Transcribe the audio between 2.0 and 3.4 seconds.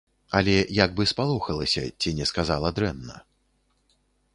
не сказала дрэнна.